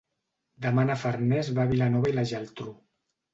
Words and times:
Demà 0.65 0.85
na 0.89 0.95
Farners 1.01 1.51
va 1.59 1.67
a 1.69 1.71
Vilanova 1.73 2.11
i 2.13 2.17
la 2.17 2.25
Geltrú. 2.33 2.75